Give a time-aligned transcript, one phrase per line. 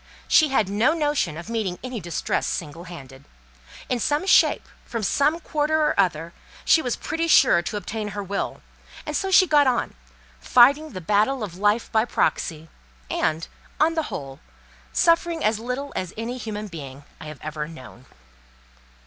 [0.27, 3.23] She had no notion of meeting any distress single handed.
[3.87, 6.33] In some shape, from some quarter or other,
[6.65, 8.63] she was pretty sure to obtain her will,
[9.05, 12.67] and so she got on—fighting the battle of life by proxy,
[13.11, 13.47] and,
[13.79, 14.39] on the whole,
[14.91, 18.07] suffering as little as any human being I have ever known.